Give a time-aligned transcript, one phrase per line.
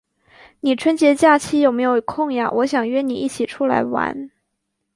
[0.61, 2.49] 你春节假期有没有空呀？
[2.49, 4.31] 我想约你一起出来玩。